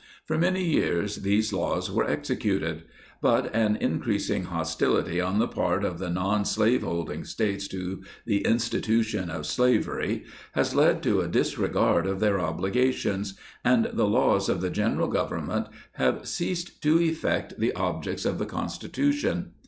For 0.25 0.35
many 0.35 0.63
years 0.63 1.17
these 1.17 1.53
laws 1.53 1.91
were 1.91 2.09
executed. 2.09 2.85
But 3.21 3.53
an 3.53 3.77
increas 3.79 4.31
ing 4.31 4.45
hostility 4.45 5.21
on 5.21 5.37
the 5.37 5.47
part 5.47 5.85
of 5.85 5.99
the 5.99 6.09
non 6.09 6.43
slaveholding 6.43 7.23
States 7.23 7.67
to 7.67 8.01
the 8.25 8.39
Institution 8.41 9.29
of 9.29 9.45
Slavery 9.45 10.23
has 10.53 10.73
led 10.73 11.03
to 11.03 11.21
a 11.21 11.27
disregard 11.27 12.07
of 12.07 12.19
their 12.19 12.39
obligations, 12.39 13.35
and 13.63 13.91
the 13.93 14.07
laws 14.07 14.49
of 14.49 14.59
the 14.61 14.71
General 14.71 15.07
Government 15.07 15.67
have 15.91 16.21
8 16.21 16.25
Ceased 16.27 16.81
to 16.81 16.99
effect 16.99 17.59
the 17.59 17.71
objects 17.73 18.25
of 18.25 18.39
the 18.39 18.47
Constitution. 18.47 19.51